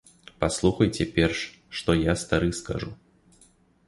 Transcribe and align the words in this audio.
Паслухайце 0.43 1.05
перш, 1.17 1.41
што 1.79 1.95
я 1.99 2.15
стары 2.21 2.49
скажу. 2.61 2.91